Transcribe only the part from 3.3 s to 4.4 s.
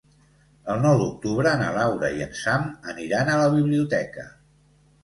a la biblioteca.